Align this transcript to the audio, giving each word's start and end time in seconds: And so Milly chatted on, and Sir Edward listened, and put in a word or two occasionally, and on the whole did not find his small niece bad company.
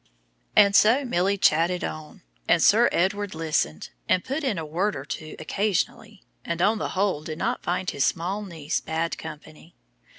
And 0.55 0.75
so 0.75 1.05
Milly 1.05 1.37
chatted 1.37 1.83
on, 1.83 2.23
and 2.47 2.63
Sir 2.63 2.89
Edward 2.91 3.35
listened, 3.35 3.89
and 4.09 4.23
put 4.25 4.43
in 4.43 4.57
a 4.57 4.65
word 4.65 4.95
or 4.95 5.05
two 5.05 5.35
occasionally, 5.37 6.23
and 6.43 6.59
on 6.59 6.79
the 6.79 6.89
whole 6.97 7.21
did 7.21 7.37
not 7.37 7.61
find 7.61 7.87
his 7.87 8.03
small 8.03 8.41
niece 8.41 8.81
bad 8.81 9.15
company. 9.19 9.75